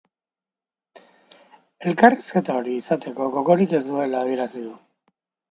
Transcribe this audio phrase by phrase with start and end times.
[1.91, 4.75] Elkarrizketa hori izateko gogorik ez duela adierazi du.